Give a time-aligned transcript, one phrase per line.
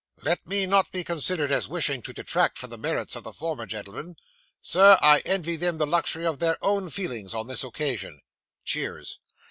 [0.23, 3.67] Let me not be considered as wishing to detract from the merits of the former
[3.67, 4.15] gentlemen.
[4.59, 8.19] Sir, I envy them the luxury of their own feelings on this occasion.
[8.65, 9.19] (Cheers.)